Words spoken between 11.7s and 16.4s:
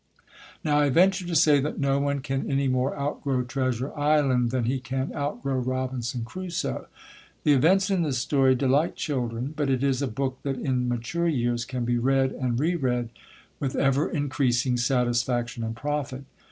be read and reread with ever increasing satisfaction and profit.